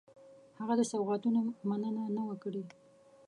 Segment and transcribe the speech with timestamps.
[0.59, 1.39] هغه د سوغاتونو
[1.69, 2.63] مننه نه وه کړې.